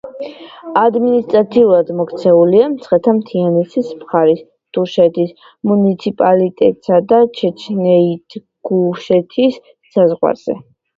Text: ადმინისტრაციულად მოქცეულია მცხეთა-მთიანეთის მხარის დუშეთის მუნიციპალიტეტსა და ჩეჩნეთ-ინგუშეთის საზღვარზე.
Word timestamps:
ადმინისტრაციულად 0.83 1.91
მოქცეულია 1.99 2.69
მცხეთა-მთიანეთის 2.71 3.93
მხარის 3.99 4.41
დუშეთის 4.79 5.37
მუნიციპალიტეტსა 5.73 7.03
და 7.15 7.23
ჩეჩნეთ-ინგუშეთის 7.41 9.65
საზღვარზე. 9.97 10.63